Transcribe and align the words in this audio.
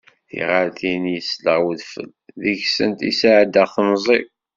Tiɣaltin 0.29 1.03
yesleɣ 1.13 1.59
wedfel, 1.65 2.09
deg-sent 2.43 2.99
i 3.09 3.11
sɛeddaɣ 3.19 3.67
temẓi-w. 3.75 4.27